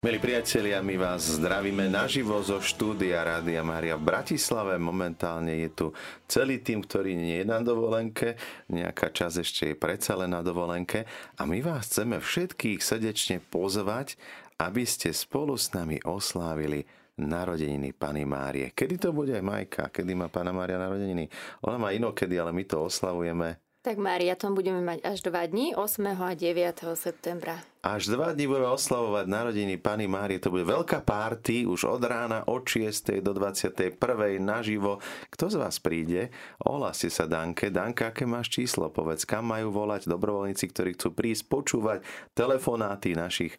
Milí 0.00 0.16
priatelia, 0.16 0.80
my 0.80 0.96
vás 0.96 1.28
zdravíme 1.36 1.84
naživo 1.92 2.40
zo 2.40 2.56
štúdia 2.56 3.20
Rádia 3.20 3.60
Mária 3.60 4.00
v 4.00 4.08
Bratislave. 4.08 4.80
Momentálne 4.80 5.60
je 5.60 5.68
tu 5.76 5.86
celý 6.24 6.64
tým, 6.64 6.80
ktorý 6.80 7.12
nie 7.12 7.44
je 7.44 7.44
na 7.44 7.60
dovolenke. 7.60 8.40
Nejaká 8.72 9.12
časť 9.12 9.36
ešte 9.44 9.62
je 9.68 9.76
predsa 9.76 10.16
len 10.16 10.32
na 10.32 10.40
dovolenke. 10.40 11.04
A 11.36 11.44
my 11.44 11.60
vás 11.60 11.92
chceme 11.92 12.16
všetkých 12.16 12.80
srdečne 12.80 13.44
pozvať, 13.44 14.16
aby 14.56 14.88
ste 14.88 15.12
spolu 15.12 15.60
s 15.60 15.68
nami 15.76 16.00
oslávili 16.00 16.80
narodeniny 17.20 17.92
Pany 17.92 18.24
Márie. 18.24 18.72
Kedy 18.72 18.96
to 19.04 19.12
bude 19.12 19.36
aj 19.36 19.44
Majka? 19.44 19.92
Kedy 19.92 20.16
má 20.16 20.32
Pana 20.32 20.56
Mária 20.56 20.80
narodeniny? 20.80 21.28
Ona 21.68 21.76
má 21.76 21.92
inokedy, 21.92 22.40
ale 22.40 22.56
my 22.56 22.64
to 22.64 22.88
oslavujeme 22.88 23.60
tak 23.80 23.96
Mária, 23.96 24.36
tom 24.36 24.52
budeme 24.52 24.84
mať 24.84 25.00
až 25.00 25.24
dva 25.24 25.48
dní, 25.48 25.72
8. 25.72 26.04
a 26.12 26.36
9. 26.36 26.84
septembra. 27.00 27.64
Až 27.80 28.12
dva 28.12 28.36
dní 28.36 28.44
budeme 28.44 28.68
oslavovať 28.76 29.24
narodiny 29.24 29.80
Pany 29.80 30.04
Márie. 30.04 30.36
To 30.36 30.52
bude 30.52 30.68
veľká 30.68 31.00
párty 31.00 31.64
už 31.64 31.88
od 31.88 32.04
rána 32.04 32.44
od 32.44 32.60
6. 32.60 33.24
do 33.24 33.32
21. 33.32 33.96
naživo. 34.36 35.00
Kto 35.32 35.48
z 35.48 35.56
vás 35.56 35.80
príde? 35.80 36.28
Ohláste 36.60 37.08
sa 37.08 37.24
Danke. 37.24 37.72
Danka, 37.72 38.12
aké 38.12 38.28
máš 38.28 38.52
číslo? 38.52 38.92
Povedz, 38.92 39.24
kam 39.24 39.48
majú 39.48 39.72
volať 39.72 40.12
dobrovoľníci, 40.12 40.64
ktorí 40.76 41.00
chcú 41.00 41.16
prísť 41.16 41.48
počúvať 41.48 42.04
telefonáty 42.36 43.16
našich 43.16 43.56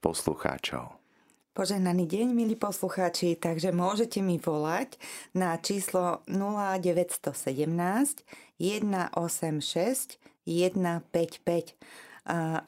poslucháčov. 0.00 0.96
Poženaný 1.52 2.06
deň, 2.06 2.26
milí 2.38 2.54
poslucháči, 2.54 3.34
takže 3.34 3.74
môžete 3.74 4.22
mi 4.22 4.38
volať 4.38 4.94
na 5.34 5.58
číslo 5.58 6.22
0917 6.30 7.18
186 8.60 10.18
155. 10.48 11.78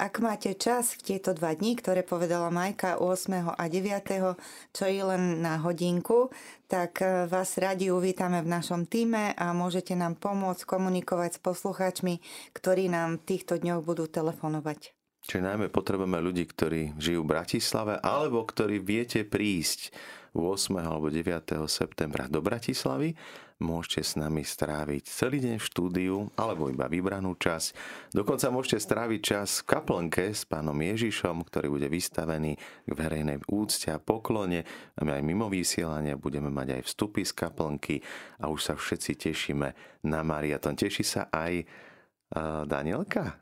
Ak 0.01 0.25
máte 0.25 0.57
čas 0.57 0.97
v 0.97 1.01
tieto 1.05 1.37
dva 1.37 1.53
dní, 1.53 1.77
ktoré 1.77 2.01
povedala 2.01 2.49
Majka 2.49 2.97
8. 2.97 3.61
a 3.61 3.65
9., 3.69 4.41
čo 4.73 4.85
je 4.89 5.03
len 5.05 5.45
na 5.45 5.61
hodinku, 5.61 6.33
tak 6.65 7.05
e, 7.05 7.29
vás 7.29 7.61
radi 7.61 7.93
uvítame 7.93 8.41
v 8.41 8.49
našom 8.49 8.89
týme 8.89 9.37
a 9.37 9.53
môžete 9.53 9.93
nám 9.93 10.17
pomôcť 10.17 10.65
komunikovať 10.65 11.37
s 11.37 11.41
poslucháčmi, 11.45 12.25
ktorí 12.57 12.89
nám 12.89 13.21
v 13.21 13.37
týchto 13.37 13.61
dňoch 13.61 13.85
budú 13.85 14.09
telefonovať. 14.09 14.97
Čiže 15.29 15.45
najmä 15.45 15.69
potrebujeme 15.69 16.17
ľudí, 16.25 16.49
ktorí 16.49 16.97
žijú 16.97 17.21
v 17.29 17.33
Bratislave 17.37 18.01
alebo 18.01 18.41
ktorí 18.49 18.81
viete 18.81 19.29
prísť 19.29 19.93
8. 20.33 20.73
alebo 20.81 21.13
9. 21.13 21.69
septembra 21.69 22.33
do 22.33 22.41
Bratislavy. 22.41 23.13
Môžete 23.61 24.01
s 24.01 24.13
nami 24.17 24.41
stráviť 24.41 25.05
celý 25.05 25.37
deň 25.45 25.61
v 25.61 25.69
štúdiu 25.69 26.17
alebo 26.33 26.73
iba 26.73 26.89
vybranú 26.89 27.37
čas. 27.37 27.77
Dokonca 28.09 28.49
môžete 28.49 28.81
stráviť 28.81 29.21
čas 29.21 29.61
v 29.61 29.77
kaplnke 29.77 30.33
s 30.33 30.49
pánom 30.49 30.73
Ježišom, 30.73 31.45
ktorý 31.45 31.69
bude 31.69 31.93
vystavený 31.93 32.57
k 32.57 32.91
verejnej 32.97 33.45
úcte 33.53 33.93
a 33.93 34.01
poklone. 34.01 34.65
Máme 34.97 35.13
aj 35.13 35.23
mimo 35.29 35.53
vysielania, 35.53 36.17
budeme 36.17 36.49
mať 36.49 36.81
aj 36.81 36.83
vstupy 36.89 37.21
z 37.21 37.33
kaplnky 37.37 37.97
a 38.41 38.49
už 38.49 38.61
sa 38.65 38.75
všetci 38.81 39.29
tešíme 39.29 39.69
na 40.09 40.21
Mariaton. 40.25 40.73
Teší 40.73 41.05
sa 41.05 41.29
aj 41.29 41.61
uh, 41.61 42.65
Danielka? 42.65 43.37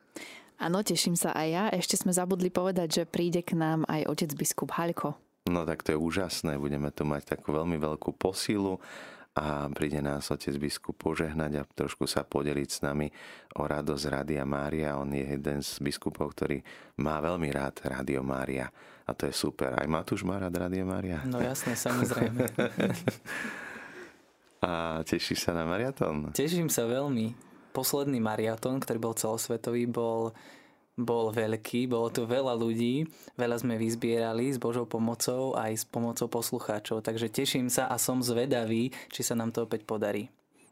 Áno, 0.59 0.83
teším 0.83 1.15
sa 1.15 1.31
aj 1.31 1.47
ja. 1.47 1.65
Ešte 1.71 1.95
sme 1.95 2.11
zabudli 2.11 2.51
povedať, 2.51 2.89
že 2.91 3.03
príde 3.07 3.47
k 3.47 3.55
nám 3.55 3.87
aj 3.87 4.11
otec 4.11 4.35
biskup 4.35 4.75
Haľko. 4.75 5.15
No 5.47 5.63
tak 5.63 5.87
to 5.87 5.95
je 5.95 5.99
úžasné, 5.99 6.59
budeme 6.61 6.91
tu 6.91 7.07
mať 7.07 7.39
takú 7.39 7.57
veľmi 7.57 7.79
veľkú 7.81 8.19
posilu 8.19 8.83
a 9.39 9.70
príde 9.70 10.03
nás 10.03 10.27
otec 10.34 10.58
biskup 10.58 10.98
požehnať 10.98 11.53
a 11.55 11.62
trošku 11.62 12.11
sa 12.11 12.27
podeliť 12.27 12.69
s 12.69 12.83
nami 12.83 13.06
o 13.55 13.62
radosť 13.62 14.05
Rádia 14.11 14.42
Mária. 14.42 14.98
On 14.98 15.06
je 15.06 15.22
jeden 15.22 15.62
z 15.62 15.78
biskupov, 15.78 16.34
ktorý 16.34 16.58
má 16.98 17.22
veľmi 17.22 17.47
rád 17.55 17.78
Rádio 17.86 18.27
Mária 18.27 18.66
a 19.06 19.11
to 19.14 19.31
je 19.31 19.34
super. 19.34 19.78
Aj 19.78 19.86
Matúš 19.86 20.27
má 20.27 20.42
rád 20.42 20.59
Rádio 20.59 20.83
Mária? 20.83 21.22
No 21.22 21.39
jasné, 21.39 21.78
samozrejme. 21.78 22.50
a 24.66 25.00
tešíš 25.06 25.47
sa 25.47 25.55
na 25.55 25.62
mariatón? 25.62 26.34
Teším 26.34 26.66
sa 26.66 26.84
veľmi. 26.91 27.33
Posledný 27.70 28.19
mariatón, 28.19 28.82
ktorý 28.82 28.98
bol 28.98 29.15
celosvetový, 29.15 29.87
bol 29.87 30.34
bol 30.98 31.31
veľký, 31.31 31.86
bolo 31.86 32.10
tu 32.10 32.26
veľa 32.26 32.59
ľudí, 32.59 33.06
veľa 33.38 33.62
sme 33.62 33.78
vyzbierali 33.78 34.50
s 34.50 34.59
Božou 34.59 34.84
pomocou 34.84 35.54
aj 35.54 35.72
s 35.78 35.84
pomocou 35.86 36.26
poslucháčov, 36.26 37.06
takže 37.06 37.31
teším 37.31 37.70
sa 37.70 37.86
a 37.86 37.97
som 37.97 38.19
zvedavý, 38.19 38.91
či 39.14 39.22
sa 39.22 39.38
nám 39.38 39.54
to 39.54 39.64
opäť 39.64 39.86
podarí. 39.86 40.26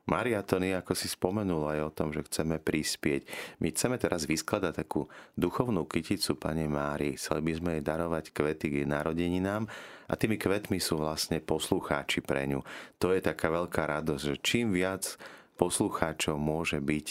Mariatony, 0.06 0.70
ako 0.70 0.94
si 0.94 1.10
spomenul 1.10 1.66
aj 1.66 1.80
o 1.82 1.90
tom, 1.90 2.14
že 2.14 2.22
chceme 2.22 2.62
prispieť. 2.62 3.26
My 3.58 3.74
chceme 3.74 3.98
teraz 3.98 4.22
vyskladať 4.22 4.86
takú 4.86 5.10
duchovnú 5.34 5.82
kyticu 5.82 6.38
Pane 6.38 6.70
Mári. 6.70 7.18
Chceli 7.18 7.42
by 7.42 7.52
sme 7.58 7.70
jej 7.74 7.82
darovať 7.82 8.24
kvety 8.30 8.66
k 8.70 8.76
jej 8.82 8.86
narodeninám 8.86 9.66
a 10.06 10.14
tými 10.14 10.38
kvetmi 10.38 10.78
sú 10.78 11.02
vlastne 11.02 11.42
poslucháči 11.42 12.22
pre 12.22 12.46
ňu. 12.46 12.62
To 13.02 13.10
je 13.10 13.18
taká 13.18 13.50
veľká 13.50 13.82
radosť, 13.98 14.22
že 14.22 14.36
čím 14.46 14.78
viac 14.78 15.18
poslucháčov 15.58 16.38
môže 16.38 16.78
byť, 16.78 17.06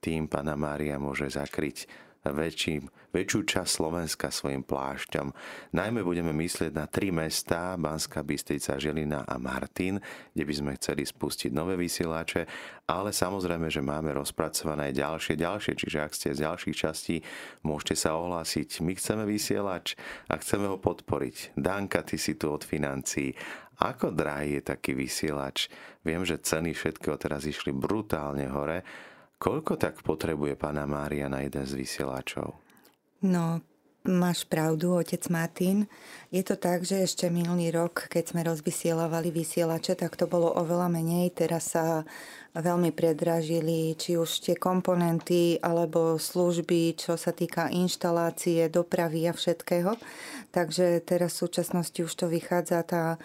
tým 0.00 0.24
Pana 0.24 0.56
Mária 0.56 0.96
môže 0.96 1.28
zakryť 1.28 2.07
väčší, 2.26 2.82
väčšiu 3.14 3.40
časť 3.46 3.70
Slovenska 3.70 4.28
svojim 4.28 4.66
plášťom. 4.66 5.30
Najmä 5.72 6.00
budeme 6.02 6.34
myslieť 6.34 6.72
na 6.74 6.90
tri 6.90 7.14
mestá, 7.14 7.78
Banská 7.78 8.26
Bystrica, 8.26 8.76
Žilina 8.76 9.22
a 9.22 9.38
Martin, 9.38 10.02
kde 10.34 10.44
by 10.44 10.54
sme 10.54 10.72
chceli 10.76 11.06
spustiť 11.06 11.54
nové 11.54 11.78
vysielače, 11.78 12.44
ale 12.90 13.14
samozrejme, 13.14 13.70
že 13.70 13.84
máme 13.84 14.12
rozpracované 14.16 14.92
aj 14.92 14.94
ďalšie, 14.98 15.34
ďalšie, 15.38 15.72
čiže 15.78 15.98
ak 16.02 16.12
ste 16.16 16.34
z 16.34 16.42
ďalších 16.44 16.76
častí, 16.76 17.16
môžete 17.62 17.94
sa 17.94 18.18
ohlásiť. 18.18 18.82
My 18.82 18.92
chceme 18.98 19.24
vysielač 19.24 19.94
a 20.26 20.36
chceme 20.36 20.66
ho 20.66 20.76
podporiť. 20.80 21.54
Danka, 21.54 22.02
ty 22.02 22.18
si 22.18 22.34
tu 22.34 22.50
od 22.50 22.66
financií. 22.66 23.32
Ako 23.78 24.10
drahý 24.10 24.58
je 24.58 24.74
taký 24.74 24.90
vysielač? 24.98 25.70
Viem, 26.02 26.26
že 26.26 26.42
ceny 26.42 26.74
všetkého 26.74 27.14
teraz 27.14 27.46
išli 27.46 27.70
brutálne 27.70 28.50
hore, 28.50 28.82
Koľko 29.38 29.78
tak 29.78 30.02
potrebuje 30.02 30.58
pána 30.58 30.82
Mária 30.82 31.30
na 31.30 31.46
jeden 31.46 31.62
z 31.62 31.78
vysielačov? 31.78 32.58
No, 33.22 33.62
máš 34.02 34.42
pravdu, 34.50 34.98
otec 34.98 35.22
Martin. 35.30 35.86
Je 36.34 36.42
to 36.42 36.58
tak, 36.58 36.82
že 36.82 37.06
ešte 37.06 37.30
minulý 37.30 37.70
rok, 37.70 38.10
keď 38.10 38.34
sme 38.34 38.42
rozvysielavali 38.42 39.30
vysielače, 39.30 39.94
tak 39.94 40.18
to 40.18 40.26
bolo 40.26 40.50
oveľa 40.58 40.90
menej. 40.90 41.30
Teraz 41.38 41.70
sa 41.78 42.02
veľmi 42.58 42.90
predražili 42.90 43.94
či 43.94 44.18
už 44.18 44.42
tie 44.42 44.56
komponenty 44.58 45.62
alebo 45.62 46.18
služby, 46.18 46.98
čo 46.98 47.14
sa 47.14 47.30
týka 47.30 47.70
inštalácie, 47.70 48.66
dopravy 48.66 49.30
a 49.30 49.34
všetkého. 49.38 49.94
Takže 50.50 50.98
teraz 51.06 51.38
v 51.38 51.46
súčasnosti 51.46 51.98
už 52.02 52.10
to 52.10 52.26
vychádza 52.26 52.82
tá 52.82 53.22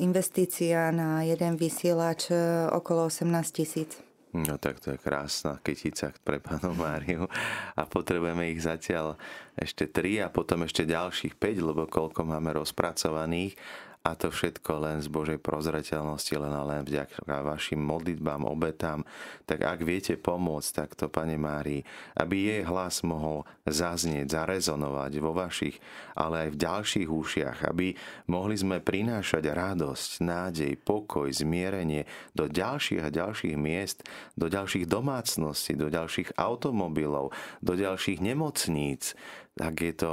investícia 0.00 0.88
na 0.88 1.20
jeden 1.20 1.60
vysielač 1.60 2.32
okolo 2.72 3.12
18 3.12 3.28
tisíc. 3.52 4.09
No 4.30 4.62
tak 4.62 4.78
to 4.78 4.94
je 4.94 4.98
krásna 5.02 5.58
kytica 5.58 6.14
pre 6.22 6.38
pánu 6.38 6.70
Máriu. 6.78 7.26
A 7.74 7.82
potrebujeme 7.82 8.54
ich 8.54 8.62
zatiaľ 8.62 9.18
ešte 9.58 9.90
3 9.90 10.22
a 10.22 10.28
potom 10.30 10.62
ešte 10.62 10.86
ďalších 10.86 11.34
5, 11.34 11.66
lebo 11.66 11.90
koľko 11.90 12.22
máme 12.22 12.54
rozpracovaných 12.54 13.58
a 14.00 14.16
to 14.16 14.32
všetko 14.32 14.80
len 14.80 15.04
z 15.04 15.12
Božej 15.12 15.36
prozreteľnosti, 15.44 16.32
len 16.40 16.54
a 16.56 16.64
len 16.64 16.88
vďaka 16.88 17.20
vašim 17.20 17.76
modlitbám, 17.76 18.48
obetám. 18.48 19.04
Tak 19.44 19.60
ak 19.60 19.84
viete 19.84 20.16
pomôcť 20.16 20.70
takto, 20.72 21.12
Pane 21.12 21.36
Márii, 21.36 21.84
aby 22.16 22.48
jej 22.48 22.62
hlas 22.64 23.04
mohol 23.04 23.44
zaznieť, 23.68 24.32
zarezonovať 24.32 25.12
vo 25.20 25.36
vašich, 25.36 25.76
ale 26.16 26.48
aj 26.48 26.56
v 26.56 26.60
ďalších 26.64 27.08
ušiach, 27.12 27.58
aby 27.68 27.92
mohli 28.32 28.56
sme 28.56 28.80
prinášať 28.80 29.44
radosť, 29.52 30.10
nádej, 30.24 30.72
pokoj, 30.80 31.28
zmierenie 31.28 32.08
do 32.32 32.48
ďalších 32.48 33.04
a 33.04 33.12
ďalších 33.12 33.56
miest, 33.60 34.00
do 34.32 34.48
ďalších 34.48 34.88
domácností, 34.88 35.76
do 35.76 35.92
ďalších 35.92 36.40
automobilov, 36.40 37.36
do 37.60 37.76
ďalších 37.76 38.24
nemocníc, 38.24 39.12
tak 39.58 39.82
je 39.82 39.94
to 39.94 40.12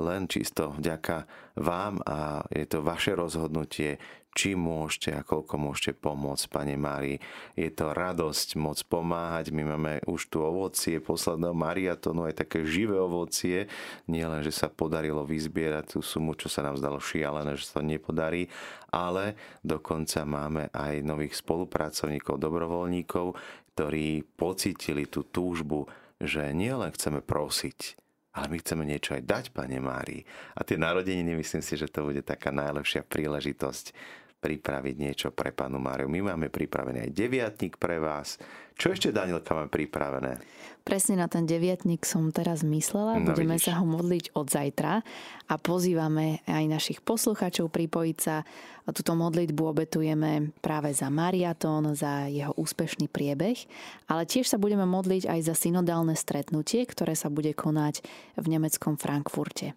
len 0.00 0.26
čisto 0.26 0.72
vďaka 0.74 1.28
vám 1.60 2.00
a 2.08 2.46
je 2.48 2.64
to 2.64 2.80
vaše 2.80 3.12
rozhodnutie, 3.12 4.00
či 4.38 4.54
môžete 4.54 5.18
a 5.18 5.26
koľko 5.26 5.58
môžete 5.58 5.98
pomôcť, 5.98 6.46
Pane 6.46 6.78
Mári. 6.78 7.18
Je 7.58 7.66
to 7.74 7.90
radosť 7.90 8.54
môcť 8.54 8.86
pomáhať. 8.86 9.50
My 9.50 9.66
máme 9.74 9.98
už 10.06 10.30
tu 10.30 10.38
ovocie 10.38 11.02
posledného 11.02 11.58
mariatonu, 11.58 12.30
aj 12.30 12.46
také 12.46 12.62
živé 12.62 12.94
ovocie. 12.94 13.66
Nie 14.06 14.30
len, 14.30 14.46
že 14.46 14.54
sa 14.54 14.70
podarilo 14.70 15.26
vyzbierať 15.26 15.98
tú 15.98 16.06
sumu, 16.06 16.38
čo 16.38 16.46
sa 16.46 16.62
nám 16.62 16.78
zdalo 16.78 17.02
šialené, 17.02 17.58
že 17.58 17.66
sa 17.66 17.82
to 17.82 17.90
nepodarí, 17.90 18.46
ale 18.94 19.34
dokonca 19.66 20.22
máme 20.22 20.70
aj 20.70 21.02
nových 21.02 21.34
spolupracovníkov, 21.34 22.38
dobrovoľníkov, 22.38 23.34
ktorí 23.74 24.22
pocitili 24.38 25.10
tú 25.10 25.26
túžbu, 25.26 25.90
že 26.22 26.54
nielen 26.54 26.94
chceme 26.94 27.22
prosiť, 27.26 28.07
ale 28.36 28.46
my 28.52 28.56
chceme 28.60 28.84
niečo 28.84 29.16
aj 29.16 29.22
dať, 29.24 29.44
Pane 29.56 29.80
Mári. 29.80 30.22
A 30.54 30.62
tie 30.62 30.76
narodeniny, 30.76 31.34
myslím 31.38 31.64
si, 31.64 31.74
že 31.80 31.88
to 31.88 32.04
bude 32.04 32.22
taká 32.22 32.52
najlepšia 32.52 33.02
príležitosť 33.06 33.96
pripraviť 34.38 34.94
niečo 34.94 35.28
pre 35.34 35.50
panu 35.50 35.82
Máriu. 35.82 36.06
My 36.06 36.32
máme 36.32 36.46
pripravený 36.48 37.10
aj 37.10 37.10
deviatník 37.10 37.74
pre 37.76 37.98
vás. 37.98 38.38
Čo 38.78 38.94
ešte, 38.94 39.10
Danielka, 39.10 39.58
máme 39.58 39.66
pripravené? 39.66 40.38
Presne 40.86 41.18
na 41.18 41.26
ten 41.26 41.44
deviatník 41.44 42.06
som 42.06 42.30
teraz 42.30 42.62
myslela. 42.62 43.18
No, 43.18 43.34
Budeme 43.34 43.58
vidíš. 43.58 43.66
sa 43.66 43.82
ho 43.82 43.84
modliť 43.84 44.24
od 44.38 44.46
zajtra 44.46 45.02
a 45.50 45.54
pozývame 45.58 46.46
aj 46.46 46.64
našich 46.70 47.02
poslucháčov 47.02 47.74
pripojiť 47.74 48.16
sa. 48.22 48.46
A 48.88 48.94
túto 48.94 49.12
modlitbu 49.12 49.62
obetujeme 49.68 50.54
práve 50.64 50.94
za 50.96 51.12
mariatón, 51.12 51.92
za 51.92 52.24
jeho 52.30 52.56
úspešný 52.56 53.10
priebeh, 53.12 53.68
ale 54.08 54.24
tiež 54.24 54.48
sa 54.48 54.56
budeme 54.56 54.88
modliť 54.88 55.28
aj 55.28 55.40
za 55.44 55.52
synodálne 55.58 56.16
stretnutie, 56.16 56.88
ktoré 56.88 57.12
sa 57.12 57.28
bude 57.28 57.52
konať 57.52 58.00
v 58.40 58.46
nemeckom 58.48 58.96
Frankfurte. 58.96 59.76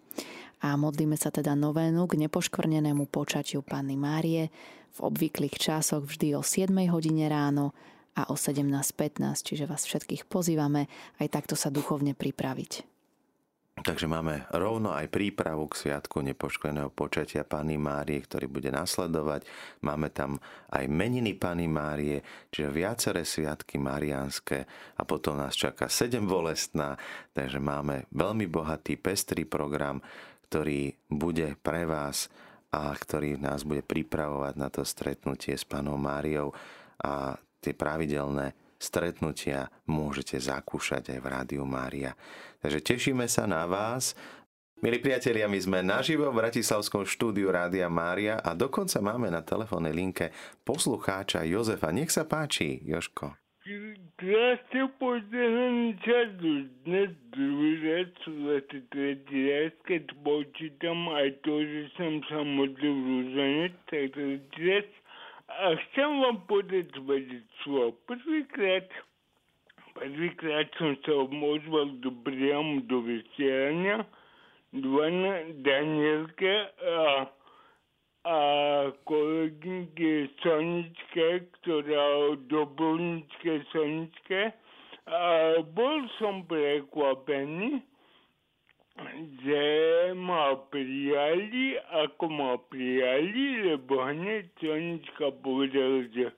A 0.62 0.78
modlíme 0.78 1.18
sa 1.18 1.34
teda 1.34 1.58
novénu 1.58 2.06
k 2.06 2.22
nepoškvrnenému 2.26 3.10
počatiu 3.10 3.66
Panny 3.66 3.98
Márie 3.98 4.48
v 4.92 4.98
obvyklých 5.02 5.58
časoch 5.58 6.06
vždy 6.06 6.38
o 6.38 6.42
7 6.46 6.70
hodine 6.92 7.26
ráno 7.26 7.74
a 8.14 8.28
o 8.28 8.36
17.15, 8.36 9.18
čiže 9.42 9.64
vás 9.64 9.88
všetkých 9.88 10.28
pozývame 10.28 10.86
aj 11.18 11.28
takto 11.32 11.56
sa 11.56 11.72
duchovne 11.72 12.12
pripraviť. 12.12 12.92
Takže 13.72 14.04
máme 14.04 14.46
rovno 14.52 14.92
aj 14.92 15.08
prípravu 15.08 15.64
k 15.72 15.88
sviatku 15.88 16.20
nepoškveného 16.20 16.92
počatia 16.92 17.40
Pany 17.40 17.80
Márie, 17.80 18.20
ktorý 18.20 18.44
bude 18.44 18.68
nasledovať. 18.68 19.48
Máme 19.80 20.12
tam 20.12 20.38
aj 20.68 20.86
meniny 20.92 21.32
Pany 21.32 21.72
Márie, 21.72 22.20
čiže 22.52 22.68
viaceré 22.68 23.24
sviatky 23.24 23.80
mariánske 23.80 24.68
a 25.00 25.02
potom 25.08 25.40
nás 25.40 25.56
čaká 25.56 25.88
7 25.88 26.20
bolestná, 26.20 27.00
takže 27.32 27.58
máme 27.64 28.06
veľmi 28.12 28.44
bohatý, 28.44 29.00
pestrý 29.00 29.48
program, 29.48 30.04
ktorý 30.52 30.92
bude 31.08 31.56
pre 31.64 31.88
vás 31.88 32.28
a 32.76 32.92
ktorý 32.92 33.40
nás 33.40 33.64
bude 33.64 33.80
pripravovať 33.80 34.54
na 34.60 34.68
to 34.68 34.84
stretnutie 34.84 35.56
s 35.56 35.64
Panou 35.64 35.96
Máriou 35.96 36.52
a 37.00 37.40
tie 37.64 37.72
pravidelné 37.72 38.52
stretnutia 38.76 39.72
môžete 39.88 40.36
zakúšať 40.36 41.16
aj 41.16 41.18
v 41.24 41.30
Rádiu 41.32 41.64
Mária. 41.64 42.12
Takže 42.60 42.84
tešíme 42.84 43.24
sa 43.32 43.48
na 43.48 43.64
vás. 43.64 44.12
Milí 44.84 45.00
priatelia, 45.00 45.48
my 45.48 45.56
sme 45.56 45.80
naživo 45.80 46.28
v 46.28 46.44
Bratislavskom 46.44 47.08
štúdiu 47.08 47.48
Rádia 47.48 47.88
Mária 47.88 48.36
a 48.36 48.52
dokonca 48.52 49.00
máme 49.00 49.32
na 49.32 49.40
telefónnej 49.40 49.96
linke 49.96 50.36
poslucháča 50.68 51.48
Jozefa. 51.48 51.88
Nech 51.96 52.12
sa 52.12 52.28
páči, 52.28 52.84
Joško. 52.84 53.41
gracias 53.64 54.90
denunciarlos, 55.30 56.64
net 56.90 57.12
turėtų 57.34 58.32
atitretirės, 58.56 59.76
kad 59.86 60.10
bočitam 60.26 61.04
atėjusiam 61.14 62.16
самодержу 62.26 63.18
занять, 63.36 63.78
atitretirės, 63.86 64.90
а 65.46 65.76
всем 65.76 66.18
вам 66.24 66.42
будет 66.48 66.96
водить 67.06 67.46
слово, 67.62 67.92
подвигать. 68.06 68.90
Подвигать 69.94 70.80
он 70.80 70.98
сам 71.06 71.36
мозгал 71.36 71.86
до 72.02 72.10
прям 72.10 72.80
до 72.88 73.00
веселья, 73.00 74.06
два 74.72 75.10
Данилка, 75.68 76.72
а 76.80 77.30
a 78.22 78.38
kolegynke 79.02 80.30
Soničke, 80.42 81.50
ktorá 81.58 82.38
dobrovoľnícke 82.46 83.66
Soničke. 83.74 84.54
A 85.10 85.58
bol 85.66 86.06
som 86.22 86.46
prekvapený, 86.46 87.82
že 89.42 89.64
ma 90.14 90.54
prijali, 90.70 91.74
ako 92.06 92.24
ma 92.30 92.52
prijali, 92.70 93.74
lebo 93.74 94.06
hneď 94.06 94.46
Sonička 94.62 95.34
povedala, 95.42 96.06
že 96.14 96.30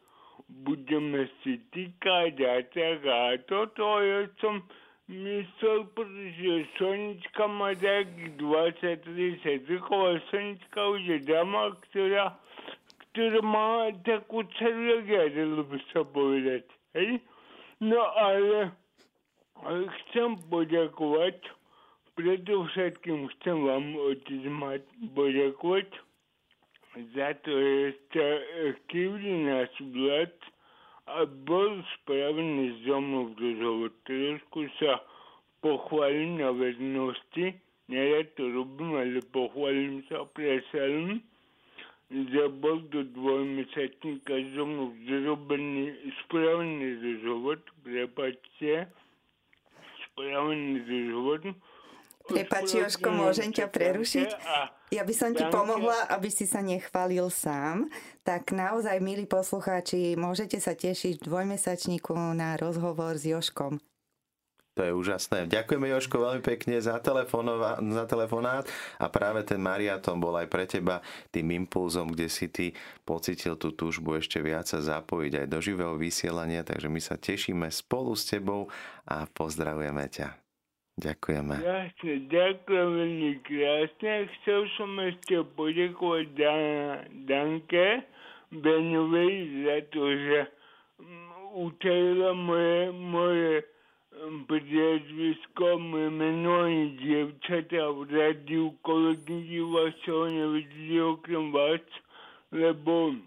budeme 0.64 1.28
si 1.44 1.60
týkať 1.68 2.34
a 2.48 2.54
tak 2.72 3.00
a 3.04 3.36
toto. 3.44 4.00
Ja 4.00 4.24
som 4.40 4.64
myslel, 5.08 5.84
pretože 5.92 6.66
Sonička 6.78 7.46
má 7.46 7.74
tak 7.76 8.08
20-30 8.40 9.68
rokov 9.68 10.00
a 10.00 10.12
Sonička 10.30 10.80
už 10.88 11.02
je 11.04 11.18
dama, 11.28 11.76
ktorá, 11.90 12.36
ktorá 13.12 13.40
má 13.44 13.92
takú 14.04 14.44
celogiadu, 14.56 15.64
by 15.68 15.78
sa 15.92 16.02
povedať. 16.08 16.64
Hej? 16.96 17.20
No 17.84 18.00
ale, 18.16 18.72
ale 19.60 19.80
chcem 20.04 20.40
poďakovať, 20.48 21.36
predovšetkým 22.16 23.28
chcem 23.38 23.56
vám, 23.60 23.84
otec 23.98 24.42
Mat, 24.48 24.84
poďakovať 25.12 25.90
za 26.94 27.34
to, 27.42 27.50
že 27.50 27.98
ste 28.06 28.24
kývli 28.86 29.50
náš 29.50 29.70
vlad, 29.82 30.30
a 31.06 31.28
bol 31.28 31.84
spravený 32.00 32.80
so 32.84 32.96
mnou 33.00 33.36
rozhovor. 33.36 33.92
Trošku 34.08 34.72
sa 34.80 35.04
pochválim 35.60 36.40
na 36.40 36.52
vernosti, 36.52 37.60
nerad 37.88 38.32
to 38.36 38.48
robím, 38.48 38.96
ale 38.96 39.20
pochválim 39.28 40.00
sa 40.08 40.24
preselom, 40.32 41.20
že 42.08 42.42
bol 42.60 42.80
do 42.88 43.04
dvojmesačníka 43.04 44.32
so 44.56 44.64
mnou 44.64 44.96
zrobený, 45.04 45.92
spravený 46.24 47.00
rozhovor, 47.00 47.60
prepačte, 47.84 48.88
spravený 50.08 50.80
rozhovor. 50.88 51.52
Prepač, 52.24 52.72
Joško, 52.72 53.12
môžem 53.12 53.52
ťa 53.52 53.68
prerušiť? 53.68 54.28
Ja 54.88 55.04
by 55.04 55.14
som 55.16 55.36
ti 55.36 55.44
pomohla, 55.44 56.08
aby 56.08 56.32
si 56.32 56.48
sa 56.48 56.64
nechválil 56.64 57.28
sám. 57.28 57.92
Tak 58.24 58.54
naozaj, 58.56 58.96
milí 59.04 59.28
poslucháči, 59.28 60.16
môžete 60.16 60.56
sa 60.56 60.72
tešiť 60.72 61.20
v 61.20 61.26
dvojmesačníku 61.28 62.16
na 62.32 62.56
rozhovor 62.56 63.20
s 63.20 63.28
Joškom. 63.28 63.76
To 64.74 64.82
je 64.82 64.90
úžasné. 64.90 65.46
Ďakujeme 65.46 65.86
Joško 65.86 66.18
veľmi 66.18 66.42
pekne 66.42 66.82
za, 66.82 66.98
za 66.98 68.04
telefonát 68.10 68.66
a 68.98 69.06
práve 69.06 69.46
ten 69.46 69.62
mariaton 69.62 70.18
bol 70.18 70.34
aj 70.34 70.50
pre 70.50 70.66
teba 70.66 70.98
tým 71.30 71.54
impulzom, 71.62 72.10
kde 72.10 72.26
si 72.26 72.50
ty 72.50 72.74
pocitil 73.06 73.54
tú 73.54 73.70
túžbu 73.70 74.18
ešte 74.18 74.42
viac 74.42 74.66
sa 74.66 74.82
zapojiť 74.82 75.46
aj 75.46 75.46
do 75.46 75.58
živého 75.62 75.94
vysielania, 75.94 76.66
takže 76.66 76.90
my 76.90 76.98
sa 76.98 77.14
tešíme 77.14 77.70
spolu 77.70 78.18
s 78.18 78.26
tebou 78.26 78.66
a 79.06 79.30
pozdravujeme 79.30 80.10
ťa. 80.10 80.43
Ďakujeme. 80.94 81.58
Krásne, 81.58 82.12
ďakujem 82.30 82.88
veľmi 82.94 83.32
krásne. 83.42 84.12
Chcel 84.38 84.60
som 84.78 84.94
ešte 85.02 85.42
poďakovať 85.58 86.26
Dan- 86.38 87.02
Danke 87.26 88.06
Beňovej 88.54 89.34
za 89.66 89.76
to, 89.90 90.02
že 90.06 90.38
utajila 91.54 92.30
moje, 92.38 92.80
moje 92.94 93.52
priezvisko, 94.46 95.78
moje 95.82 96.10
meno 96.14 96.70
i 96.70 96.94
dievčatá 97.02 97.90
v 97.90 98.06
rádiu 98.14 98.70
kolegy 98.86 99.58
vašeho 99.58 100.30
nevedeli 100.30 100.98
okrem 101.02 101.50
vás, 101.50 101.82
lebo 102.54 103.18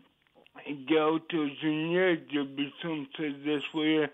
ide 0.64 1.00
o 1.04 1.20
to, 1.28 1.52
že 1.60 1.68
nie, 1.68 2.08
že 2.32 2.42
by 2.48 2.66
som 2.80 3.04
sa 3.16 3.28
za 3.44 3.56
svoje 3.72 4.08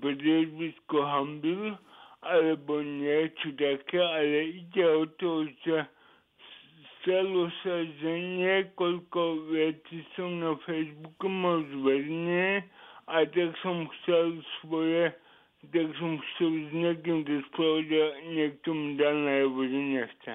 priezvisko 0.00 0.96
hambil, 1.04 1.76
alebo 2.22 2.82
niečo 2.82 3.50
také, 3.58 3.98
ale 3.98 4.62
ide 4.62 4.84
o 4.86 5.04
to, 5.18 5.50
že 5.66 5.86
stalo 7.02 7.50
sa, 7.66 7.82
že 7.98 8.10
niekoľko 8.38 9.50
vecí 9.50 10.06
som 10.14 10.38
na 10.38 10.54
Facebooku 10.62 11.26
mal 11.26 11.66
zverejnené 11.66 12.62
a 13.10 13.26
tak 13.26 13.50
som 13.58 13.90
chcel 13.90 14.38
svoje, 14.62 15.10
tak 15.74 15.86
som 15.98 16.22
chcel 16.22 16.52
s 16.66 16.70
niekým 16.70 17.26
rozprávať 17.26 17.88
a 17.90 18.06
niekto 18.30 18.70
mi 18.70 18.94
dal 18.94 19.18
najavo, 19.18 19.60
že 19.66 19.80
nechce. 19.82 20.34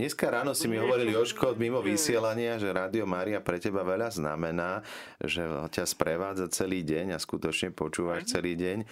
Dneska 0.00 0.32
ráno 0.32 0.56
si 0.56 0.64
mi 0.64 0.80
hovoril 0.80 1.12
Joško 1.12 1.60
mimo 1.60 1.84
vysielania, 1.84 2.56
že 2.56 2.72
Rádio 2.72 3.04
Mária 3.04 3.36
pre 3.44 3.60
teba 3.60 3.84
veľa 3.84 4.08
znamená, 4.08 4.80
že 5.20 5.44
ťa 5.44 5.84
sprevádza 5.84 6.48
celý 6.48 6.80
deň 6.80 7.12
a 7.12 7.18
skutočne 7.20 7.68
počúvaš 7.76 8.32
celý 8.32 8.56
deň. 8.56 8.88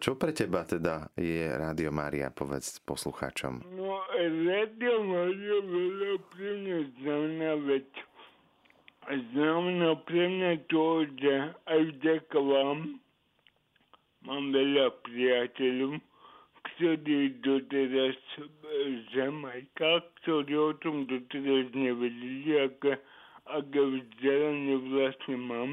Čo 0.00 0.16
pre 0.16 0.32
teba 0.32 0.64
teda 0.64 1.12
je 1.20 1.52
Rádio 1.52 1.92
Mária, 1.92 2.32
povedz 2.32 2.80
poslucháčom? 2.80 3.60
No, 3.76 4.00
Rádio 4.16 5.04
Mária 5.04 5.58
veľa 5.68 6.12
pre 6.32 6.48
mňa 6.64 6.78
znamená 6.96 7.52
veď. 7.68 7.88
Znamená 9.36 10.00
pre 10.00 10.24
mňa 10.32 10.52
to, 10.72 11.12
že 11.12 11.34
aj 11.68 11.80
vďaka 12.00 12.38
vám 12.40 12.78
mám 14.24 14.44
veľa 14.48 14.96
priateľov, 15.04 16.00
ktorí 16.74 17.40
doteraz 17.44 18.16
z 18.38 19.04
Jamajka, 19.12 20.02
ktorí 20.22 20.54
o 20.56 20.72
tom 20.80 21.04
doteraz 21.06 21.68
nevedeli, 21.76 22.66
aké, 22.66 22.98
aké 23.46 23.80
vzdelanie 23.80 24.76
vlastne 24.90 25.36
mám. 25.36 25.72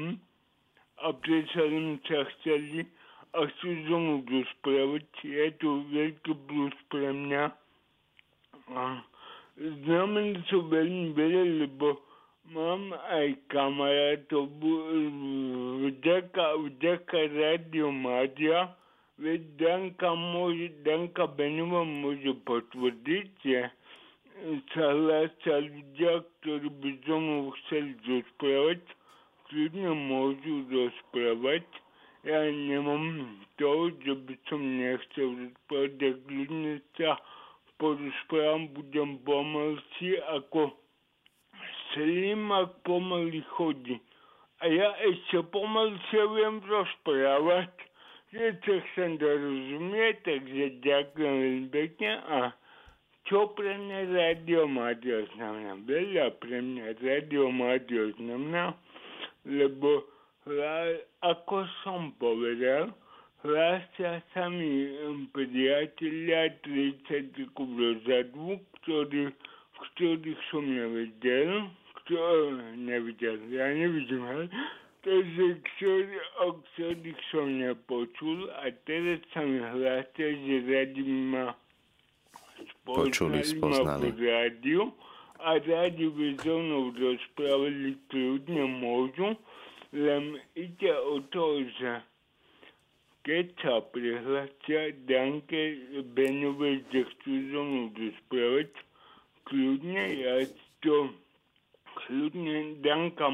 A 1.00 1.16
predsa 1.16 1.64
len 1.64 1.96
sa 2.04 2.28
chceli 2.36 2.84
a 3.32 3.46
chcú 3.46 3.68
so 3.88 3.96
mnou 3.96 4.20
rozprávať. 4.26 5.06
Je 5.22 5.48
to 5.62 5.86
veľký 5.88 6.32
plus 6.50 6.76
pre 6.92 7.08
mňa. 7.08 7.44
A 8.74 8.82
znamená 9.86 10.42
to 10.50 10.60
veľmi 10.66 11.14
veľa, 11.14 11.42
lebo 11.64 11.98
mám 12.50 12.90
aj 13.10 13.38
kamarátov 13.48 14.50
vďaka, 15.86 16.44
vďaka 16.68 17.18
Rádio 17.30 17.94
Mádia, 17.94 18.74
veď 19.20 19.40
Danka, 19.60 20.16
môže, 20.16 20.72
Danka 20.80 21.28
Benová 21.28 21.84
môže 21.84 22.32
potvrdiť, 22.48 23.28
že 23.44 23.68
sa 24.72 24.96
hlásia 24.96 25.60
ľudia, 25.60 26.24
ktorí 26.40 26.68
by 26.80 26.90
so 27.04 27.16
mnou 27.20 27.52
chceli 27.64 27.92
rozprávať, 28.08 28.80
kľudne 29.52 29.92
môžu 30.08 30.64
rozprávať. 30.72 31.68
Ja 32.24 32.48
nemám 32.48 33.36
to, 33.60 33.92
že 34.00 34.12
by 34.24 34.34
som 34.48 34.60
nechcel 34.64 35.28
rozprávať, 35.36 35.92
tak 36.00 36.14
kľudne 36.24 36.72
sa 36.96 37.20
porozprávam, 37.76 38.72
budem 38.72 39.20
pomalší 39.24 40.20
ako 40.32 40.72
slimak 41.92 42.72
pomaly 42.84 43.44
to 48.30 48.72
chcem 48.94 49.18
dorozumieť, 49.18 50.14
takže 50.22 50.64
ďakujem 50.86 51.34
veľmi 51.34 51.68
pekne 51.74 52.12
a 52.30 52.54
čo 53.26 53.50
pre 53.58 53.74
mňa 53.74 54.10
Radio 54.10 54.70
Mádio 54.70 55.26
znamená? 55.34 55.74
Veľa 55.82 56.38
pre 56.38 56.62
mňa 56.62 56.98
Radio 57.02 57.50
Mádio 57.50 58.14
znamená, 58.18 58.74
lebo 59.42 60.06
ako 61.22 61.66
som 61.82 62.14
povedal, 62.22 62.94
hlásia 63.42 64.22
sa 64.30 64.46
mi 64.46 64.94
priatelia 65.34 66.54
30 66.64 67.34
rokov 67.34 67.66
dozadu, 67.66 68.62
ktorí, 68.82 69.30
ktorých 69.74 70.40
som 70.54 70.64
nevedel, 70.66 71.70
kto 72.02 72.18
nevidel, 72.78 73.36
ja 73.50 73.68
nevidím, 73.74 74.22
hej, 74.22 74.46
takže 75.00 75.46
ktorý, 75.64 76.16
o 76.44 76.48
ktorých 76.60 77.20
som 77.32 77.46
nepočul 77.48 78.48
a 78.60 78.68
teraz 78.84 79.20
sa 79.32 79.44
mi 79.44 79.60
hlásia, 79.60 80.28
že 80.36 80.56
radi 80.68 81.04
ma 81.04 81.56
Počuli, 82.84 83.40
spoznali. 83.40 84.12
Ma 84.12 84.20
rádiu 84.20 84.92
a 85.40 85.56
rádi 85.56 86.06
by 86.08 86.36
so 86.44 86.56
mnou 86.60 86.92
rozprávali 86.92 87.96
kľudne 88.12 88.64
môžu, 88.80 89.36
len 89.96 90.36
ide 90.52 90.92
o 90.92 91.24
to, 91.32 91.64
že 91.80 92.04
keď 93.24 93.46
sa 93.60 93.74
prihlásia 93.92 94.96
Danke 95.08 95.76
Benovej, 96.12 96.84
že 96.92 97.04
chcú 97.04 97.32
so 97.52 97.60
mnou 97.64 97.86
rozprávať, 97.96 98.68
kľudne 99.48 100.04
ja 100.20 100.36
to 100.84 101.12
kľudne 102.10 102.82
Danka 102.82 103.30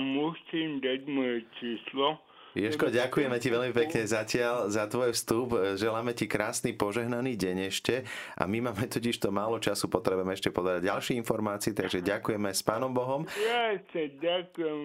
im 0.52 0.72
dať 0.84 1.00
moje 1.08 1.48
číslo 1.56 2.20
Ješko, 2.56 2.88
ďakujeme 2.88 3.36
ti 3.36 3.52
veľmi 3.52 3.68
pekne 3.76 4.08
zatiaľ 4.08 4.72
za 4.72 4.88
tvoj 4.88 5.12
vstup. 5.12 5.76
Želáme 5.76 6.16
ti 6.16 6.24
krásny 6.24 6.72
požehnaný 6.72 7.36
deň 7.36 7.68
ešte 7.68 8.08
a 8.32 8.48
my 8.48 8.64
máme 8.64 8.88
totiž 8.88 9.20
to 9.20 9.28
málo 9.28 9.60
času, 9.60 9.92
potrebujeme 9.92 10.32
ešte 10.32 10.48
podať 10.48 10.88
ďalšie 10.88 11.20
informácie, 11.20 11.76
takže 11.76 12.00
ďakujeme 12.00 12.48
s 12.48 12.64
Pánom 12.64 12.96
Bohom. 12.96 13.28
Ja 13.44 13.76
sa 13.92 14.04
ďakujem 14.08 14.80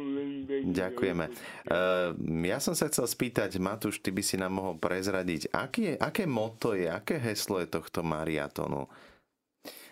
Ďakujeme. 0.67 1.25
Uh, 1.71 2.12
ja 2.43 2.60
som 2.60 2.75
sa 2.75 2.91
chcel 2.91 3.07
spýtať, 3.07 3.55
Matúš, 3.55 4.03
ty 4.03 4.12
by 4.12 4.19
si 4.19 4.36
nám 4.36 4.51
mohol 4.51 4.75
prezradiť, 4.75 5.55
aké, 5.55 5.95
aké 5.95 6.27
moto 6.27 6.75
je, 6.75 6.91
aké 6.91 7.24
heslo 7.24 7.63
je 7.63 7.71
tohto 7.71 8.03
mariatonu? 8.03 8.91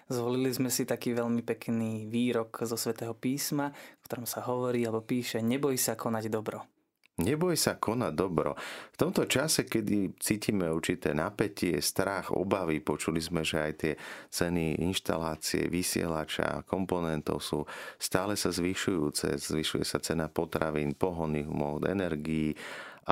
Zvolili 0.09 0.49
sme 0.49 0.73
si 0.73 0.89
taký 0.89 1.13
veľmi 1.13 1.45
pekný 1.45 2.09
výrok 2.09 2.65
zo 2.65 2.73
svätého 2.73 3.13
písma, 3.13 3.69
v 4.01 4.03
ktorom 4.09 4.25
sa 4.25 4.41
hovorí 4.41 4.81
alebo 4.81 5.05
píše 5.05 5.37
Neboj 5.45 5.77
sa 5.77 5.93
konať 5.93 6.25
dobro. 6.33 6.65
Neboj 7.19 7.59
sa 7.59 7.75
konať 7.75 8.13
dobro. 8.15 8.55
V 8.95 8.97
tomto 8.97 9.27
čase, 9.27 9.67
kedy 9.67 10.15
cítime 10.23 10.71
určité 10.71 11.11
napätie, 11.11 11.75
strach, 11.83 12.31
obavy, 12.31 12.79
počuli 12.79 13.19
sme, 13.19 13.43
že 13.43 13.59
aj 13.59 13.73
tie 13.75 13.93
ceny 14.31 14.79
inštalácie, 14.79 15.67
vysielača, 15.67 16.63
komponentov 16.63 17.43
sú 17.43 17.67
stále 17.99 18.39
sa 18.39 18.55
zvyšujúce. 18.55 19.35
Zvyšuje 19.35 19.83
sa 19.83 19.99
cena 19.99 20.31
potravín, 20.31 20.95
pohonných 20.95 21.51
hmot, 21.51 21.91
energií 21.91 22.55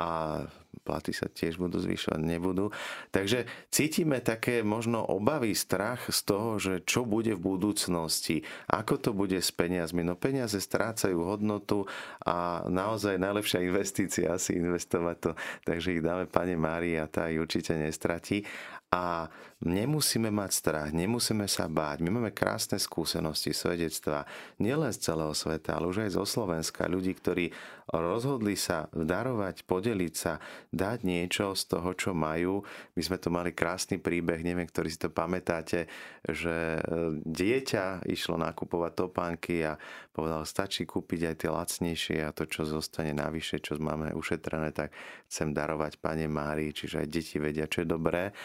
a 0.00 0.40
platy 0.80 1.12
sa 1.12 1.28
tiež 1.28 1.58
budú 1.58 1.82
zvyšovať, 1.82 2.20
nebudú. 2.22 2.70
Takže 3.10 3.44
cítime 3.68 4.22
také 4.22 4.62
možno 4.62 5.04
obavy, 5.04 5.52
strach 5.52 6.08
z 6.08 6.20
toho, 6.24 6.50
že 6.56 6.82
čo 6.86 7.04
bude 7.04 7.34
v 7.34 7.44
budúcnosti, 7.44 8.46
ako 8.70 8.94
to 8.98 9.10
bude 9.12 9.38
s 9.38 9.50
peniazmi. 9.50 10.06
No 10.06 10.14
peniaze 10.14 10.58
strácajú 10.58 11.20
hodnotu 11.22 11.84
a 12.22 12.66
naozaj 12.66 13.20
najlepšia 13.20 13.64
investícia 13.64 14.34
asi 14.34 14.56
investovať 14.56 15.16
to, 15.20 15.30
takže 15.66 15.98
ich 15.98 16.02
dáme 16.04 16.30
Pane 16.30 16.54
Márii 16.54 16.96
a 16.96 17.10
tá 17.10 17.28
ich 17.28 17.42
určite 17.42 17.74
nestratí. 17.74 18.46
A 18.88 19.28
nemusíme 19.60 20.32
mať 20.32 20.50
strach, 20.64 20.90
nemusíme 20.96 21.44
sa 21.44 21.68
báť. 21.68 22.00
My 22.00 22.08
máme 22.08 22.32
krásne 22.32 22.80
skúsenosti, 22.80 23.52
svedectva, 23.52 24.24
nielen 24.56 24.88
z 24.96 25.12
celého 25.12 25.36
sveta, 25.36 25.76
ale 25.76 25.92
už 25.92 26.08
aj 26.08 26.16
zo 26.16 26.24
Slovenska. 26.24 26.88
Ľudí, 26.88 27.12
ktorí 27.20 27.52
rozhodli 27.92 28.56
sa 28.56 28.88
darovať, 28.96 29.68
podeliť 29.68 30.14
sa, 30.16 30.40
dať 30.68 30.98
niečo 31.04 31.56
z 31.56 31.62
toho, 31.64 31.90
čo 31.96 32.12
majú. 32.12 32.60
My 32.94 33.02
sme 33.02 33.16
to 33.16 33.32
mali 33.32 33.56
krásny 33.56 33.96
príbeh, 33.96 34.44
neviem, 34.44 34.68
ktorý 34.68 34.88
si 34.92 35.00
to 35.00 35.08
pamätáte, 35.08 35.88
že 36.28 36.78
e, 36.78 36.80
dieťa 37.24 38.04
išlo 38.04 38.36
nakupovať 38.36 38.92
topánky 38.92 39.64
a 39.64 39.80
povedal, 40.12 40.44
stačí 40.44 40.84
kúpiť 40.84 41.20
aj 41.32 41.36
tie 41.40 41.50
lacnejšie 41.50 42.18
a 42.24 42.34
to, 42.36 42.44
čo 42.44 42.68
zostane 42.68 43.16
navyše, 43.16 43.64
čo 43.64 43.80
máme 43.80 44.12
ušetrené, 44.12 44.76
tak 44.76 44.92
chcem 45.28 45.56
darovať 45.56 46.00
Pane 46.00 46.28
Márii, 46.28 46.76
čiže 46.76 47.04
aj 47.04 47.08
deti 47.08 47.36
vedia, 47.40 47.64
čo 47.64 47.84
je 47.84 47.88
dobré 47.88 48.36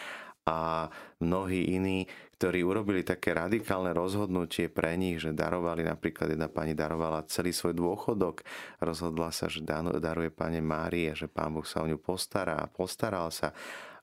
a 0.44 0.92
mnohí 1.24 1.72
iní, 1.72 2.04
ktorí 2.36 2.60
urobili 2.60 3.00
také 3.00 3.32
radikálne 3.32 3.96
rozhodnutie 3.96 4.68
pre 4.68 4.92
nich, 5.00 5.16
že 5.16 5.32
darovali, 5.32 5.80
napríklad 5.80 6.36
jedna 6.36 6.52
pani 6.52 6.76
darovala 6.76 7.24
celý 7.24 7.56
svoj 7.56 7.72
dôchodok, 7.72 8.44
rozhodla 8.84 9.32
sa, 9.32 9.48
že 9.48 9.64
daruje 9.64 10.28
pane 10.28 10.60
Márie, 10.60 11.16
že 11.16 11.32
pán 11.32 11.56
Boh 11.56 11.64
sa 11.64 11.80
o 11.80 11.88
ňu 11.88 11.96
postará 11.96 12.60
a 12.60 12.68
postaral 12.68 13.32
sa. 13.32 13.56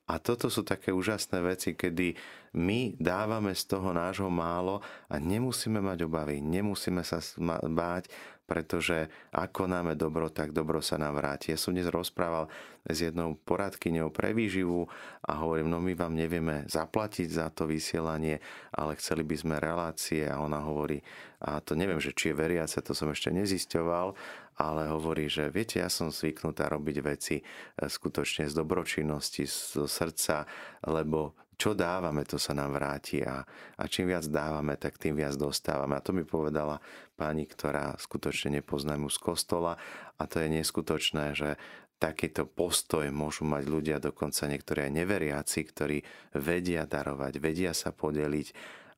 A 0.09 0.17
toto 0.17 0.49
sú 0.49 0.65
také 0.65 0.89
úžasné 0.89 1.39
veci, 1.45 1.77
kedy 1.77 2.17
my 2.57 2.97
dávame 2.97 3.53
z 3.53 3.63
toho 3.63 3.93
nášho 3.93 4.27
málo 4.27 4.81
a 5.07 5.21
nemusíme 5.21 5.77
mať 5.79 6.09
obavy, 6.09 6.41
nemusíme 6.41 7.05
sa 7.05 7.21
báť, 7.69 8.11
pretože 8.51 9.07
ako 9.31 9.71
náme 9.71 9.95
dobro, 9.95 10.27
tak 10.27 10.51
dobro 10.51 10.83
sa 10.83 10.99
nám 10.99 11.23
vráti. 11.23 11.55
Ja 11.55 11.57
som 11.57 11.71
dnes 11.71 11.87
rozprával 11.87 12.51
s 12.83 12.99
jednou 12.99 13.39
poradkyňou 13.47 14.11
pre 14.11 14.35
výživu 14.35 14.91
a 15.23 15.39
hovorím, 15.39 15.71
no 15.71 15.79
my 15.79 15.95
vám 15.95 16.11
nevieme 16.11 16.67
zaplatiť 16.67 17.31
za 17.31 17.47
to 17.55 17.63
vysielanie, 17.63 18.43
ale 18.75 18.99
chceli 18.99 19.23
by 19.23 19.35
sme 19.39 19.55
relácie 19.55 20.27
a 20.27 20.43
ona 20.43 20.59
hovorí, 20.59 20.99
a 21.39 21.63
to 21.63 21.79
neviem, 21.79 22.03
že 22.03 22.11
či 22.11 22.35
je 22.35 22.39
veriace, 22.43 22.83
to 22.83 22.91
som 22.91 23.07
ešte 23.07 23.31
nezisťoval, 23.31 24.11
ale 24.59 24.81
hovorí, 24.91 25.31
že 25.31 25.47
viete, 25.47 25.79
ja 25.79 25.87
som 25.87 26.11
zvyknutá 26.11 26.67
robiť 26.67 26.97
veci 26.99 27.39
e, 27.39 27.43
skutočne 27.87 28.51
z 28.51 28.53
dobročinnosti, 28.53 29.47
zo 29.47 29.87
srdca, 29.87 30.43
lebo 30.83 31.39
čo 31.61 31.77
dávame, 31.77 32.25
to 32.25 32.41
sa 32.41 32.57
nám 32.57 32.73
vráti 32.73 33.21
a, 33.21 33.45
a 33.77 33.83
čím 33.85 34.09
viac 34.09 34.25
dávame, 34.25 34.81
tak 34.81 34.97
tým 34.97 35.13
viac 35.13 35.37
dostávame. 35.37 35.93
A 35.93 36.01
to 36.01 36.09
mi 36.09 36.25
povedala 36.25 36.81
pani, 37.13 37.45
ktorá 37.45 37.93
skutočne 38.01 38.57
nepozná 38.57 38.97
mu 38.97 39.13
z 39.13 39.21
kostola. 39.21 39.77
A 40.17 40.25
to 40.25 40.41
je 40.41 40.49
neskutočné, 40.49 41.37
že 41.37 41.61
takýto 42.01 42.49
postoj 42.49 43.05
môžu 43.13 43.45
mať 43.45 43.63
ľudia, 43.69 43.97
dokonca 44.01 44.49
niektorí 44.49 44.89
aj 44.89 45.05
neveriaci, 45.05 45.59
ktorí 45.69 46.01
vedia 46.33 46.89
darovať, 46.89 47.37
vedia 47.37 47.77
sa 47.77 47.93
podeliť. 47.93 48.47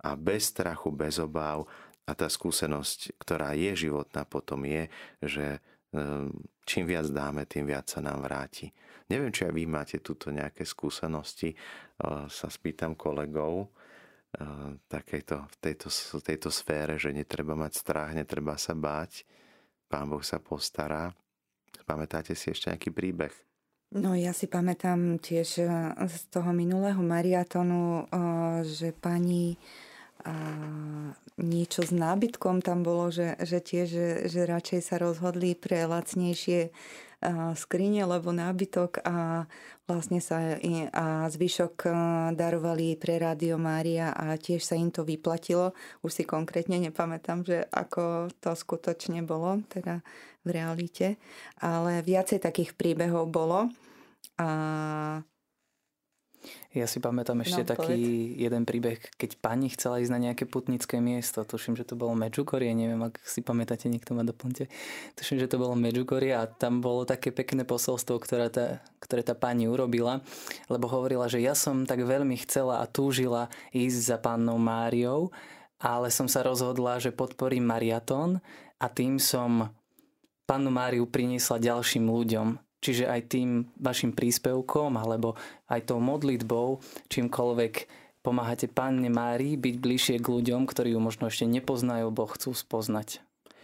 A 0.08 0.16
bez 0.16 0.56
strachu, 0.56 0.96
bez 0.96 1.20
obáv. 1.20 1.68
A 2.08 2.16
tá 2.16 2.32
skúsenosť, 2.32 3.20
ktorá 3.20 3.60
je 3.60 3.76
životná 3.76 4.24
potom 4.24 4.64
je, 4.64 4.88
že 5.20 5.60
čím 6.66 6.84
viac 6.90 7.08
dáme, 7.14 7.46
tým 7.46 7.70
viac 7.70 7.86
sa 7.88 8.02
nám 8.02 8.26
vráti. 8.26 8.74
Neviem, 9.08 9.30
či 9.30 9.46
aj 9.46 9.54
vy 9.54 9.64
máte 9.70 9.98
túto 10.02 10.34
nejaké 10.34 10.66
skúsenosti. 10.66 11.54
Sa 12.28 12.48
spýtam 12.50 12.98
kolegov 12.98 13.70
takejto, 14.90 15.36
v 15.46 15.56
tejto, 15.62 15.88
tejto 16.26 16.50
sfére, 16.50 16.98
že 16.98 17.14
netreba 17.14 17.54
mať 17.54 17.78
strach, 17.78 18.12
netreba 18.18 18.58
sa 18.58 18.74
báť. 18.74 19.26
Pán 19.86 20.10
Boh 20.10 20.26
sa 20.26 20.42
postará. 20.42 21.14
Pamätáte 21.86 22.34
si 22.34 22.50
ešte 22.50 22.74
nejaký 22.74 22.90
príbeh? 22.90 23.34
No 23.94 24.18
ja 24.18 24.34
si 24.34 24.50
pamätám 24.50 25.22
tiež 25.22 25.62
e, 25.62 25.66
z 26.10 26.22
toho 26.34 26.50
minulého 26.50 26.98
mariatonu, 26.98 28.10
že 28.66 28.90
pani 28.98 29.54
a 30.24 30.36
niečo 31.38 31.84
s 31.84 31.92
nábytkom 31.92 32.64
tam 32.64 32.82
bolo, 32.82 33.12
že, 33.12 33.36
že 33.44 33.60
tiež, 33.60 33.88
že, 33.88 34.08
že 34.32 34.42
radšej 34.48 34.82
sa 34.82 34.96
rozhodli 34.98 35.56
pre 35.56 35.84
lacnejšie 35.86 36.72
skrine, 37.56 38.04
lebo 38.04 38.36
nábytok 38.36 39.00
a 39.04 39.48
vlastne 39.88 40.20
sa 40.20 40.60
a 40.92 41.28
zvyšok 41.28 41.88
darovali 42.36 42.96
pre 43.00 43.20
Rádio 43.20 43.56
Mária 43.60 44.12
a 44.12 44.36
tiež 44.36 44.64
sa 44.64 44.76
im 44.76 44.92
to 44.92 45.08
vyplatilo. 45.08 45.72
Už 46.04 46.12
si 46.12 46.24
konkrétne 46.28 46.80
nepamätám, 46.80 47.48
že 47.48 47.64
ako 47.72 48.32
to 48.40 48.52
skutočne 48.56 49.24
bolo, 49.24 49.64
teda 49.72 50.04
v 50.44 50.50
realite. 50.52 51.08
Ale 51.64 52.04
viacej 52.04 52.44
takých 52.44 52.76
príbehov 52.76 53.32
bolo. 53.32 53.72
A 54.40 54.50
ja 56.74 56.90
si 56.90 56.98
pamätám 56.98 57.40
ešte 57.46 57.64
no, 57.64 57.70
taký 57.70 57.98
povedz. 58.02 58.40
jeden 58.42 58.64
príbeh, 58.66 58.98
keď 59.16 59.38
pani 59.40 59.70
chcela 59.70 60.02
ísť 60.02 60.14
na 60.14 60.20
nejaké 60.20 60.50
putnické 60.50 60.98
miesto. 61.00 61.46
Tuším, 61.46 61.78
že 61.78 61.86
to 61.86 61.94
bolo 61.94 62.18
Medžugorie, 62.18 62.74
neviem, 62.74 63.00
ak 63.00 63.22
si 63.24 63.46
pamätáte, 63.46 63.88
niekto 63.88 64.18
ma 64.18 64.26
doplňte. 64.26 64.68
Tuším, 65.14 65.38
že 65.38 65.48
to 65.48 65.62
bolo 65.62 65.78
Medžugorie 65.78 66.34
a 66.34 66.50
tam 66.50 66.82
bolo 66.82 67.06
také 67.06 67.30
pekné 67.30 67.64
posolstvo, 67.64 68.18
ktoré 68.18 68.50
tá, 68.50 68.82
ktoré 69.00 69.22
tá 69.22 69.38
pani 69.38 69.70
urobila, 69.70 70.26
lebo 70.68 70.90
hovorila, 70.90 71.30
že 71.30 71.40
ja 71.40 71.54
som 71.54 71.86
tak 71.86 72.02
veľmi 72.02 72.36
chcela 72.44 72.82
a 72.82 72.90
túžila 72.90 73.54
ísť 73.70 74.00
za 74.00 74.18
pannou 74.18 74.58
Máriou, 74.58 75.30
ale 75.78 76.10
som 76.10 76.26
sa 76.26 76.42
rozhodla, 76.42 76.98
že 76.98 77.14
podporím 77.14 77.70
mariatón 77.70 78.42
a 78.82 78.90
tým 78.90 79.22
som 79.22 79.70
pannu 80.50 80.74
Máriu 80.74 81.08
priniesla 81.08 81.62
ďalším 81.62 82.10
ľuďom 82.10 82.73
Čiže 82.84 83.08
aj 83.08 83.22
tým 83.32 83.64
vašim 83.80 84.12
príspevkom 84.12 85.00
alebo 85.00 85.40
aj 85.72 85.88
tou 85.88 86.04
modlitbou, 86.04 86.84
čímkoľvek 87.08 87.74
pomáhate 88.20 88.68
Panne 88.68 89.08
Márii 89.08 89.56
byť 89.56 89.76
bližšie 89.80 90.16
k 90.20 90.28
ľuďom, 90.28 90.68
ktorí 90.68 90.92
ju 90.92 91.00
možno 91.00 91.32
ešte 91.32 91.48
nepoznajú, 91.48 92.12
bo 92.12 92.28
chcú 92.28 92.52
spoznať. 92.52 93.24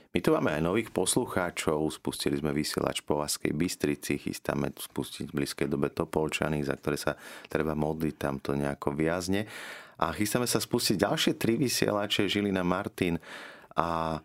My 0.09 0.25
tu 0.25 0.33
máme 0.33 0.49
aj 0.57 0.65
nových 0.65 0.89
poslucháčov, 0.89 1.85
spustili 1.93 2.33
sme 2.33 2.49
vysielač 2.49 3.05
po 3.05 3.21
Vaskej 3.21 3.53
Bystrici, 3.53 4.17
chystáme 4.17 4.73
spustiť 4.73 5.29
v 5.29 5.35
blízkej 5.37 5.69
dobe 5.69 5.93
Topolčany, 5.93 6.65
za 6.65 6.73
ktoré 6.73 6.97
sa 6.97 7.13
treba 7.45 7.77
modliť, 7.77 8.15
tam 8.17 8.41
to 8.41 8.57
nejako 8.57 8.97
viazne. 8.97 9.45
A 10.01 10.09
chystáme 10.09 10.49
sa 10.49 10.57
spustiť 10.57 10.97
ďalšie 10.97 11.37
tri 11.37 11.61
vysielače, 11.61 12.25
Žilina 12.25 12.65
Martin 12.65 13.21
a 13.77 14.17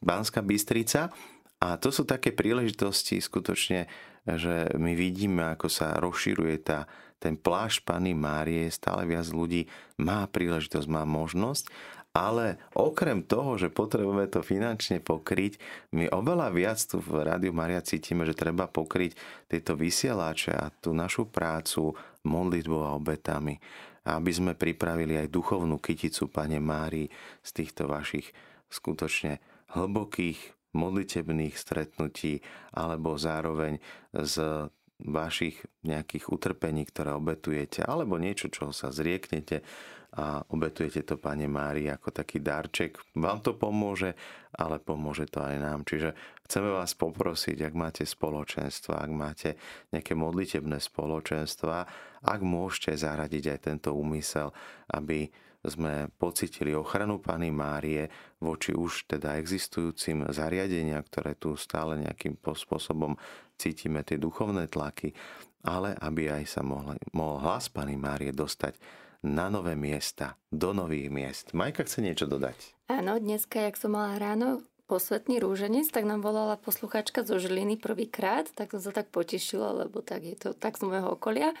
Banská 0.00 0.40
Bystrica. 0.40 1.12
A 1.60 1.76
to 1.76 1.92
sú 1.92 2.08
také 2.08 2.32
príležitosti 2.32 3.20
skutočne 3.20 3.84
že 4.26 4.76
my 4.76 4.92
vidíme, 4.92 5.56
ako 5.56 5.72
sa 5.72 5.96
rozširuje 5.96 6.56
tá, 6.60 6.84
ten 7.16 7.40
plášť 7.40 7.88
Pany 7.88 8.12
Márie, 8.12 8.68
stále 8.68 9.08
viac 9.08 9.28
ľudí 9.32 9.64
má 10.00 10.28
príležitosť, 10.28 10.86
má 10.88 11.08
možnosť, 11.08 11.72
ale 12.10 12.58
okrem 12.74 13.22
toho, 13.22 13.54
že 13.54 13.70
potrebujeme 13.70 14.26
to 14.26 14.42
finančne 14.42 14.98
pokryť, 14.98 15.62
my 15.94 16.10
oveľa 16.10 16.50
viac 16.50 16.78
tu 16.82 16.98
v 16.98 17.22
Rádiu 17.22 17.54
Maria 17.54 17.80
cítime, 17.86 18.26
že 18.26 18.34
treba 18.34 18.66
pokryť 18.66 19.14
tieto 19.46 19.78
vysielače 19.78 20.52
a 20.52 20.74
tú 20.74 20.90
našu 20.90 21.30
prácu 21.30 21.94
modlitbou 22.26 22.82
a 22.82 22.98
obetami, 22.98 23.62
aby 24.10 24.32
sme 24.34 24.58
pripravili 24.58 25.22
aj 25.22 25.32
duchovnú 25.32 25.78
kyticu 25.78 26.26
Pane 26.28 26.58
Márii 26.58 27.06
z 27.46 27.50
týchto 27.62 27.86
vašich 27.86 28.26
skutočne 28.66 29.38
hlbokých 29.70 30.59
modlitebných 30.72 31.54
stretnutí 31.56 32.42
alebo 32.74 33.18
zároveň 33.18 33.82
z 34.14 34.68
vašich 35.00 35.64
nejakých 35.80 36.28
utrpení, 36.28 36.84
ktoré 36.84 37.16
obetujete, 37.16 37.80
alebo 37.80 38.20
niečo, 38.20 38.52
čo 38.52 38.68
sa 38.70 38.92
zrieknete 38.92 39.64
a 40.10 40.42
obetujete 40.50 41.06
to 41.06 41.22
Pane 41.22 41.46
Mári 41.46 41.86
ako 41.86 42.10
taký 42.10 42.42
darček. 42.42 42.98
Vám 43.14 43.46
to 43.46 43.54
pomôže, 43.54 44.18
ale 44.50 44.82
pomôže 44.82 45.30
to 45.30 45.38
aj 45.38 45.56
nám. 45.56 45.86
Čiže 45.86 46.18
chceme 46.50 46.74
vás 46.74 46.98
poprosiť, 46.98 47.62
ak 47.62 47.74
máte 47.78 48.02
spoločenstva, 48.02 49.06
ak 49.06 49.12
máte 49.14 49.50
nejaké 49.94 50.18
modlitebné 50.18 50.82
spoločenstva, 50.82 51.86
ak 52.26 52.40
môžete 52.42 52.98
zaradiť 52.98 53.44
aj 53.54 53.58
tento 53.70 53.94
úmysel, 53.94 54.50
aby 54.90 55.30
sme 55.60 56.08
pocitili 56.16 56.72
ochranu 56.72 57.20
Pany 57.20 57.52
Márie 57.52 58.08
voči 58.40 58.72
už 58.72 59.10
teda 59.10 59.36
existujúcim 59.36 60.28
zariadenia, 60.32 61.00
ktoré 61.04 61.36
tu 61.36 61.56
stále 61.60 62.00
nejakým 62.00 62.40
spôsobom 62.40 63.20
cítime 63.60 64.00
tie 64.00 64.16
duchovné 64.16 64.72
tlaky, 64.72 65.12
ale 65.60 65.92
aby 66.00 66.32
aj 66.32 66.44
sa 66.48 66.62
mohol, 66.64 66.96
mohol 67.12 67.44
hlas 67.44 67.68
Pany 67.68 68.00
Márie 68.00 68.32
dostať 68.32 68.80
na 69.20 69.52
nové 69.52 69.76
miesta, 69.76 70.40
do 70.48 70.72
nových 70.72 71.12
miest. 71.12 71.46
Majka 71.52 71.84
chce 71.84 72.00
niečo 72.00 72.24
dodať? 72.24 72.56
Áno, 72.88 73.20
dneska, 73.20 73.60
jak 73.60 73.76
som 73.76 73.92
mala 73.92 74.16
ráno 74.16 74.64
posvetný 74.88 75.38
rúženec, 75.38 75.86
tak 75.92 76.08
nám 76.08 76.24
volala 76.24 76.58
posluchačka 76.58 77.22
zo 77.22 77.38
Žiliny 77.38 77.78
prvýkrát, 77.78 78.50
tak 78.50 78.74
som 78.74 78.82
sa 78.82 78.90
tak 78.90 79.12
potešila, 79.14 79.86
lebo 79.86 80.02
tak 80.02 80.26
je 80.26 80.34
to 80.34 80.50
tak 80.56 80.80
z 80.80 80.88
môjho 80.88 81.14
okolia 81.14 81.54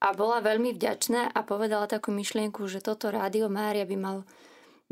a 0.00 0.12
bola 0.12 0.44
veľmi 0.44 0.76
vďačná 0.76 1.32
a 1.32 1.40
povedala 1.40 1.88
takú 1.88 2.12
myšlienku, 2.12 2.68
že 2.68 2.84
toto 2.84 3.08
rádio 3.08 3.48
Mária 3.48 3.88
by, 3.88 3.96
mal, 3.96 4.18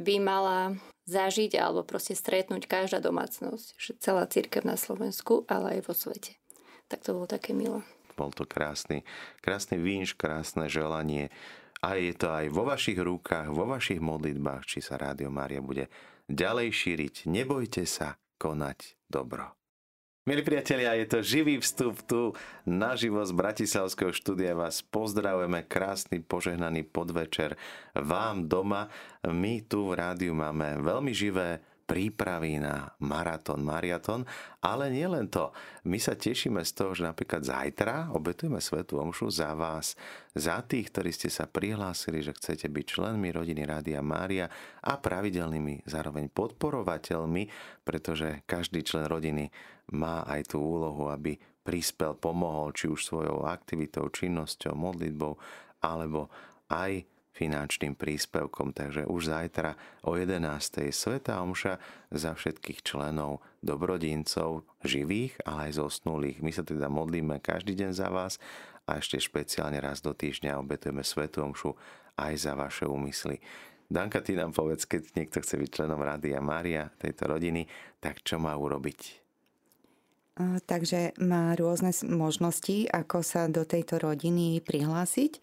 by 0.00 0.16
mala 0.20 0.58
zažiť 1.04 1.60
alebo 1.60 1.84
proste 1.84 2.16
stretnúť 2.16 2.64
každá 2.64 3.04
domácnosť, 3.04 3.66
že 3.76 3.92
celá 4.00 4.24
církev 4.24 4.64
na 4.64 4.80
Slovensku, 4.80 5.44
ale 5.46 5.78
aj 5.78 5.80
vo 5.84 5.92
svete. 5.92 6.40
Tak 6.88 7.04
to 7.04 7.16
bolo 7.16 7.28
také 7.28 7.52
milé. 7.52 7.84
Bol 8.14 8.30
to 8.30 8.46
krásny, 8.46 9.02
krásny 9.42 9.76
výnš, 9.76 10.14
krásne 10.14 10.70
želanie 10.70 11.28
a 11.84 12.00
je 12.00 12.14
to 12.16 12.32
aj 12.32 12.48
vo 12.48 12.64
vašich 12.64 12.96
rukách, 12.96 13.52
vo 13.52 13.68
vašich 13.68 14.00
modlitbách, 14.00 14.64
či 14.64 14.78
sa 14.80 14.96
Rádio 14.96 15.28
Mária 15.28 15.60
bude 15.60 15.92
ďalej 16.30 16.72
šíriť. 16.72 17.14
Nebojte 17.28 17.84
sa 17.84 18.16
konať 18.40 18.96
dobro. 19.10 19.63
Milí 20.24 20.40
priatelia, 20.40 20.96
je 20.96 21.04
to 21.04 21.18
živý 21.20 21.60
vstup 21.60 22.00
tu 22.08 22.32
na 22.64 22.96
živo 22.96 23.20
z 23.20 23.28
Bratislavského 23.36 24.08
štúdia. 24.08 24.56
Vás 24.56 24.80
pozdravujeme, 24.80 25.68
krásny 25.68 26.24
požehnaný 26.24 26.88
podvečer 26.88 27.60
vám 27.92 28.48
doma. 28.48 28.88
My 29.20 29.60
tu 29.68 29.92
v 29.92 30.00
rádiu 30.00 30.32
máme 30.32 30.80
veľmi 30.80 31.12
živé 31.12 31.60
prípravy 31.84 32.56
na 32.58 32.96
maratón, 33.04 33.60
mariatón, 33.60 34.24
ale 34.64 34.88
nie 34.88 35.04
len 35.04 35.28
to. 35.28 35.52
My 35.84 36.00
sa 36.00 36.16
tešíme 36.16 36.64
z 36.64 36.72
toho, 36.72 36.90
že 36.96 37.04
napríklad 37.04 37.44
zajtra 37.44 38.10
obetujeme 38.16 38.58
Svetu 38.58 38.96
Omšu 38.98 39.28
za 39.28 39.52
vás, 39.52 39.94
za 40.32 40.64
tých, 40.64 40.88
ktorí 40.88 41.12
ste 41.12 41.28
sa 41.28 41.44
prihlásili, 41.44 42.24
že 42.24 42.32
chcete 42.32 42.72
byť 42.72 42.84
členmi 42.88 43.28
rodiny 43.30 43.62
Rádia 43.68 44.00
Mária 44.00 44.48
a 44.80 44.96
pravidelnými 44.96 45.84
zároveň 45.84 46.32
podporovateľmi, 46.32 47.48
pretože 47.84 48.42
každý 48.48 48.80
člen 48.82 49.04
rodiny 49.04 49.52
má 49.92 50.24
aj 50.24 50.56
tú 50.56 50.64
úlohu, 50.64 51.12
aby 51.12 51.36
prispel, 51.64 52.16
pomohol, 52.16 52.76
či 52.76 52.88
už 52.88 53.00
svojou 53.04 53.48
aktivitou, 53.48 54.08
činnosťou, 54.12 54.76
modlitbou, 54.76 55.36
alebo 55.80 56.28
aj 56.68 57.04
finančným 57.34 57.98
príspevkom. 57.98 58.70
Takže 58.70 59.10
už 59.10 59.34
zajtra 59.34 59.74
o 60.06 60.14
11. 60.14 60.94
Sveta 60.94 61.42
Omša 61.42 61.82
za 62.14 62.32
všetkých 62.32 62.86
členov 62.86 63.42
dobrodincov, 63.58 64.62
živých, 64.86 65.36
ale 65.42 65.70
aj 65.70 65.82
zosnulých. 65.82 66.38
My 66.40 66.54
sa 66.54 66.62
teda 66.62 66.86
modlíme 66.86 67.42
každý 67.42 67.74
deň 67.74 67.90
za 67.90 68.08
vás 68.08 68.38
a 68.86 69.02
ešte 69.02 69.18
špeciálne 69.18 69.82
raz 69.82 69.98
do 69.98 70.14
týždňa 70.14 70.62
obetujeme 70.62 71.02
Svetu 71.02 71.42
Omšu 71.42 71.74
aj 72.14 72.32
za 72.38 72.54
vaše 72.54 72.86
úmysly. 72.86 73.42
Danka, 73.84 74.24
ty 74.24 74.32
nám 74.32 74.54
povedz, 74.56 74.88
keď 74.88 75.12
niekto 75.12 75.42
chce 75.44 75.60
byť 75.60 75.68
členom 75.68 76.00
Rádia 76.00 76.40
Mária, 76.40 76.88
tejto 76.96 77.28
rodiny, 77.28 77.68
tak 78.00 78.24
čo 78.24 78.40
má 78.40 78.56
urobiť? 78.56 79.20
Takže 80.66 81.14
má 81.22 81.54
rôzne 81.54 81.94
možnosti, 82.10 82.90
ako 82.90 83.22
sa 83.22 83.46
do 83.46 83.62
tejto 83.62 84.02
rodiny 84.02 84.58
prihlásiť. 84.66 85.38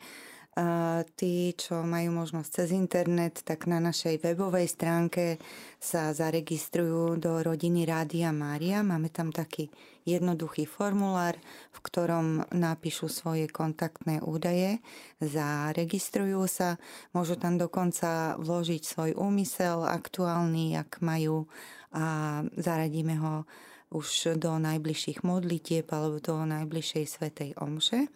Tí, 1.16 1.56
čo 1.56 1.80
majú 1.88 2.12
možnosť 2.12 2.50
cez 2.52 2.76
internet, 2.76 3.40
tak 3.48 3.72
na 3.72 3.80
našej 3.80 4.20
webovej 4.20 4.68
stránke 4.68 5.40
sa 5.80 6.12
zaregistrujú 6.12 7.16
do 7.16 7.40
rodiny 7.40 7.88
Rádia 7.88 8.36
Mária. 8.36 8.84
Máme 8.84 9.08
tam 9.08 9.32
taký 9.32 9.72
jednoduchý 10.04 10.68
formulár, 10.68 11.40
v 11.72 11.80
ktorom 11.80 12.52
napíšu 12.52 13.08
svoje 13.08 13.48
kontaktné 13.48 14.20
údaje, 14.20 14.84
zaregistrujú 15.24 16.44
sa, 16.52 16.76
môžu 17.16 17.40
tam 17.40 17.56
dokonca 17.56 18.36
vložiť 18.36 18.82
svoj 18.84 19.12
úmysel 19.16 19.88
aktuálny, 19.88 20.76
ak 20.76 21.00
majú 21.00 21.48
a 21.96 22.44
zaradíme 22.60 23.16
ho 23.24 23.48
už 23.96 24.36
do 24.36 24.60
najbližších 24.60 25.24
modlitieb 25.24 25.88
alebo 25.96 26.20
do 26.20 26.44
najbližšej 26.44 27.06
svetej 27.08 27.50
omše. 27.56 28.12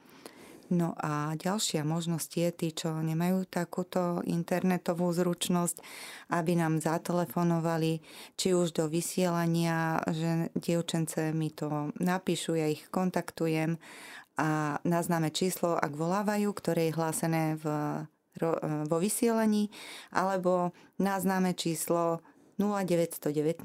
No 0.73 0.97
a 0.97 1.37
ďalšia 1.37 1.85
možnosť 1.85 2.31
je 2.41 2.49
tí, 2.49 2.69
čo 2.73 2.89
nemajú 2.97 3.45
takúto 3.45 4.25
internetovú 4.25 5.13
zručnosť, 5.13 5.77
aby 6.33 6.57
nám 6.57 6.81
zatelefonovali, 6.81 8.01
či 8.33 8.57
už 8.57 8.73
do 8.73 8.89
vysielania, 8.89 10.01
že 10.09 10.49
dievčence 10.57 11.29
mi 11.37 11.53
to 11.53 11.93
napíšu, 12.01 12.57
ja 12.57 12.65
ich 12.65 12.89
kontaktujem 12.89 13.77
a 14.41 14.81
naznáme 14.81 15.29
číslo, 15.29 15.77
ak 15.77 15.93
volávajú, 15.93 16.49
ktoré 16.49 16.89
je 16.89 16.97
hlásené 16.97 17.43
v, 17.61 17.65
vo 18.89 18.97
vysielaní, 18.97 19.69
alebo 20.09 20.73
naznáme 20.97 21.53
číslo 21.53 22.25
0919 22.57 23.61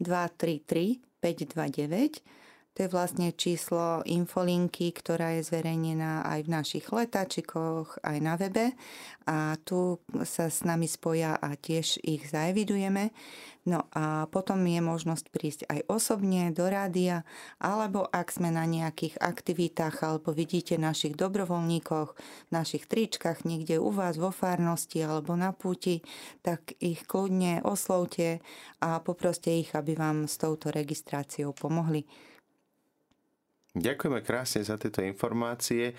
233 0.00 1.00
529 1.20 2.45
To 2.76 2.84
je 2.84 2.92
vlastne 2.92 3.32
číslo 3.32 4.04
infolinky, 4.04 4.92
ktorá 4.92 5.32
je 5.40 5.48
zverejnená 5.48 6.28
aj 6.28 6.44
v 6.44 6.52
našich 6.52 6.86
letáčikoch, 6.92 7.96
aj 8.04 8.18
na 8.20 8.36
webe. 8.36 8.76
A 9.24 9.56
tu 9.64 9.96
sa 10.28 10.52
s 10.52 10.60
nami 10.60 10.84
spoja 10.84 11.40
a 11.40 11.56
tiež 11.56 12.04
ich 12.04 12.28
zaevidujeme. 12.28 13.16
No 13.66 13.88
a 13.96 14.28
potom 14.28 14.60
je 14.62 14.78
možnosť 14.84 15.26
prísť 15.32 15.60
aj 15.72 15.88
osobne 15.88 16.52
do 16.52 16.68
rádia, 16.68 17.24
alebo 17.58 18.06
ak 18.12 18.28
sme 18.30 18.52
na 18.52 18.68
nejakých 18.68 19.18
aktivitách, 19.24 20.06
alebo 20.06 20.36
vidíte 20.36 20.76
našich 20.76 21.16
dobrovoľníkoch, 21.16 22.12
našich 22.54 22.84
tričkách 22.86 23.48
niekde 23.48 23.80
u 23.80 23.88
vás 23.88 24.20
vo 24.20 24.30
farnosti 24.30 25.00
alebo 25.00 25.32
na 25.34 25.50
púti, 25.56 26.04
tak 26.44 26.76
ich 26.78 27.08
kľudne 27.08 27.64
oslovte 27.64 28.44
a 28.84 29.00
poproste 29.00 29.64
ich, 29.64 29.72
aby 29.72 29.96
vám 29.96 30.28
s 30.28 30.38
touto 30.38 30.68
registráciou 30.68 31.50
pomohli. 31.56 32.04
Ďakujeme 33.76 34.24
krásne 34.24 34.64
za 34.64 34.80
tieto 34.80 35.04
informácie. 35.04 35.92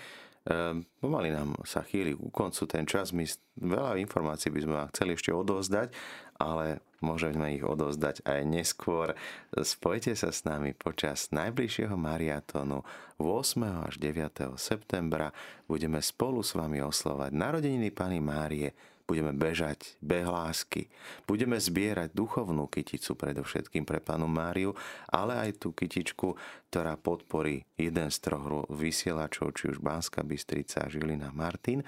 Ehm, 0.48 0.82
pomaly 0.98 1.30
nám 1.30 1.54
sa 1.62 1.86
chýli 1.86 2.18
ku 2.18 2.34
koncu 2.34 2.66
ten 2.66 2.82
čas. 2.90 3.14
My 3.14 3.22
veľa 3.54 4.02
informácií 4.02 4.50
by 4.50 4.60
sme 4.66 4.74
vám 4.82 4.90
chceli 4.90 5.10
ešte 5.14 5.30
odovzdať, 5.30 5.94
ale 6.42 6.82
môžeme 6.98 7.54
ich 7.54 7.62
odovzdať 7.62 8.26
aj 8.26 8.40
neskôr. 8.50 9.14
Spojte 9.54 10.18
sa 10.18 10.34
s 10.34 10.42
nami 10.42 10.74
počas 10.74 11.30
najbližšieho 11.30 11.94
mariatónu 11.94 12.82
8. 13.22 13.86
až 13.86 13.94
9. 14.02 14.58
septembra. 14.58 15.30
Budeme 15.70 16.02
spolu 16.02 16.42
s 16.42 16.58
vami 16.58 16.82
oslovať 16.82 17.30
narodeniny 17.30 17.94
Pany 17.94 18.18
Márie 18.18 18.74
budeme 19.08 19.32
bežať 19.32 19.96
beh 20.04 20.28
lásky, 20.28 20.92
budeme 21.24 21.56
zbierať 21.56 22.12
duchovnú 22.12 22.68
kyticu 22.68 23.16
predovšetkým 23.16 23.88
pre 23.88 24.04
panu 24.04 24.28
Máriu, 24.28 24.76
ale 25.08 25.48
aj 25.48 25.64
tú 25.64 25.72
kytičku, 25.72 26.36
ktorá 26.68 27.00
podporí 27.00 27.64
jeden 27.80 28.12
z 28.12 28.18
troch 28.20 28.68
vysielačov, 28.68 29.56
či 29.56 29.72
už 29.72 29.80
Banska 29.80 30.20
Bystrica, 30.20 30.84
Žilina, 30.92 31.32
Martin, 31.32 31.80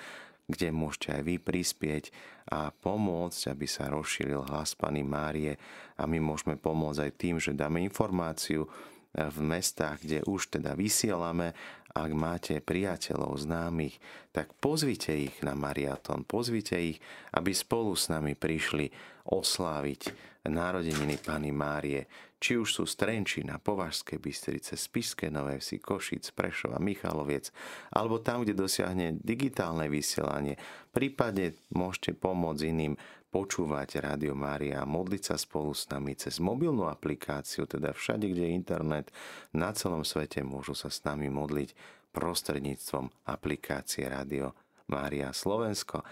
kde 0.48 0.72
môžete 0.74 1.20
aj 1.20 1.22
vy 1.22 1.36
prispieť 1.38 2.04
a 2.50 2.74
pomôcť, 2.74 3.54
aby 3.54 3.66
sa 3.70 3.86
rozšíril 3.86 4.50
hlas 4.50 4.74
Pany 4.74 5.06
Márie. 5.06 5.54
A 5.94 6.10
my 6.10 6.18
môžeme 6.18 6.58
pomôcť 6.58 7.06
aj 7.06 7.12
tým, 7.14 7.36
že 7.38 7.54
dáme 7.54 7.78
informáciu 7.78 8.66
v 9.10 9.38
mestách, 9.42 10.02
kde 10.06 10.22
už 10.26 10.54
teda 10.58 10.78
vysielame 10.78 11.54
ak 11.90 12.10
máte 12.14 12.54
priateľov, 12.62 13.42
známych, 13.42 13.98
tak 14.30 14.54
pozvite 14.62 15.10
ich 15.10 15.34
na 15.42 15.58
mariatón, 15.58 16.22
pozvite 16.22 16.78
ich, 16.78 16.98
aby 17.34 17.50
spolu 17.50 17.98
s 17.98 18.06
nami 18.06 18.38
prišli 18.38 18.90
osláviť 19.26 20.30
narodeniny 20.48 21.20
Pany 21.20 21.52
Márie, 21.52 22.08
či 22.40 22.56
už 22.56 22.68
sú 22.72 22.84
z 22.88 22.96
Trenčína, 22.96 23.60
Bystrice, 23.60 24.72
Spišské 24.72 25.28
Nové 25.28 25.60
Vsi, 25.60 25.76
Košic, 25.76 26.32
Prešova, 26.32 26.80
Michaloviec, 26.80 27.52
alebo 27.92 28.24
tam, 28.24 28.40
kde 28.40 28.56
dosiahne 28.56 29.20
digitálne 29.20 29.92
vysielanie. 29.92 30.56
Prípadne 30.88 31.52
môžete 31.76 32.16
pomôcť 32.16 32.62
iným 32.64 32.96
počúvať 33.30 34.02
Rádio 34.02 34.34
Mária 34.34 34.82
a 34.82 34.90
modliť 34.90 35.22
sa 35.22 35.36
spolu 35.38 35.70
s 35.70 35.86
nami 35.86 36.18
cez 36.18 36.42
mobilnú 36.42 36.90
aplikáciu, 36.90 37.64
teda 37.64 37.94
všade, 37.94 38.26
kde 38.26 38.50
je 38.50 38.58
internet, 38.58 39.06
na 39.54 39.70
celom 39.70 40.02
svete 40.02 40.42
môžu 40.42 40.74
sa 40.74 40.90
s 40.90 41.06
nami 41.06 41.30
modliť 41.30 41.72
prostredníctvom 42.10 43.30
aplikácie 43.30 44.04
Rádio 44.10 44.52
Mária 44.90 45.30
Slovensko. 45.30 46.02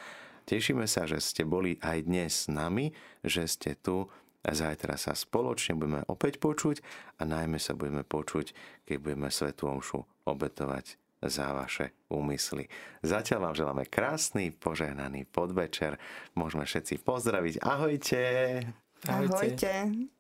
Tešíme 0.47 0.87
sa, 0.87 1.05
že 1.05 1.19
ste 1.19 1.43
boli 1.43 1.77
aj 1.83 2.07
dnes 2.07 2.33
s 2.33 2.45
nami, 2.47 2.95
že 3.27 3.45
ste 3.51 3.75
tu. 3.75 4.07
Zajtra 4.39 4.95
sa 4.97 5.13
spoločne 5.13 5.77
budeme 5.77 6.07
opäť 6.07 6.39
počuť 6.39 6.81
a 7.21 7.27
najmä 7.27 7.59
sa 7.59 7.75
budeme 7.75 8.07
počuť, 8.07 8.55
keď 8.87 8.97
budeme 8.97 9.29
Svetu 9.29 9.69
Omšu 9.69 10.07
obetovať 10.25 11.08
za 11.23 11.51
vaše 11.55 11.95
úmysly. 12.11 12.71
Zatiaľ 13.03 13.51
vám 13.51 13.55
želáme 13.55 13.85
krásny, 13.91 14.55
požehnaný 14.55 15.27
podvečer. 15.27 15.99
Môžeme 16.39 16.67
všetci 16.67 17.03
pozdraviť. 17.03 17.55
Ahojte! 17.63 18.23
Ahojte! 19.07 19.39
Ahojte. 19.59 20.18